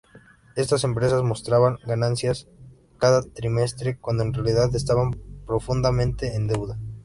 Estas 0.55 0.83
empresas 0.83 1.21
mostraban 1.21 1.77
ganancias 1.85 2.47
cada 2.97 3.21
trimestre, 3.21 3.99
cuando 3.99 4.23
en 4.23 4.33
realidad 4.33 4.75
estaban 4.75 5.11
profundamente 5.45 6.33
en 6.35 6.47
deuda. 6.47 6.79